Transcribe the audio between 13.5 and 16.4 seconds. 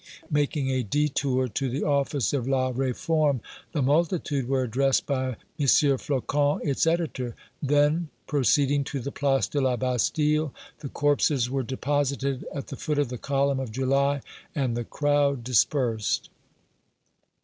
of July, and the crowd dispersed.